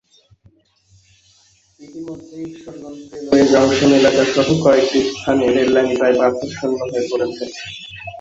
[1.79, 7.43] ইতিমধ্যে Ishwarganj railway junction এলাকাসহ কয়েকটি স্থানে রেললাইন প্রায় পাথরশূন্য হয়ে পড়েছে।